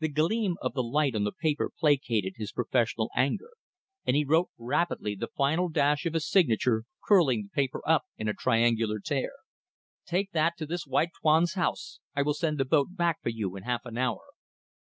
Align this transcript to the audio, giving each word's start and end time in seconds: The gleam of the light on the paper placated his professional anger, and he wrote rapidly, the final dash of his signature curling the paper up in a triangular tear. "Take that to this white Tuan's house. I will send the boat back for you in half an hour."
The 0.00 0.08
gleam 0.08 0.56
of 0.60 0.74
the 0.74 0.82
light 0.82 1.14
on 1.14 1.22
the 1.22 1.30
paper 1.30 1.70
placated 1.78 2.32
his 2.34 2.50
professional 2.50 3.08
anger, 3.14 3.50
and 4.04 4.16
he 4.16 4.24
wrote 4.24 4.50
rapidly, 4.58 5.14
the 5.14 5.28
final 5.28 5.68
dash 5.68 6.06
of 6.06 6.14
his 6.14 6.28
signature 6.28 6.82
curling 7.06 7.44
the 7.44 7.50
paper 7.50 7.80
up 7.88 8.02
in 8.16 8.26
a 8.26 8.34
triangular 8.34 8.98
tear. 8.98 9.30
"Take 10.06 10.32
that 10.32 10.54
to 10.56 10.66
this 10.66 10.88
white 10.88 11.10
Tuan's 11.22 11.52
house. 11.54 12.00
I 12.16 12.22
will 12.22 12.34
send 12.34 12.58
the 12.58 12.64
boat 12.64 12.96
back 12.96 13.22
for 13.22 13.28
you 13.28 13.54
in 13.54 13.62
half 13.62 13.82
an 13.86 13.96
hour." 13.96 14.24